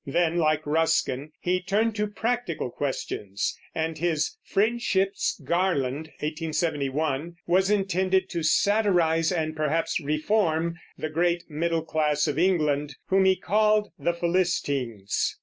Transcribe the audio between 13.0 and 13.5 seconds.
whom he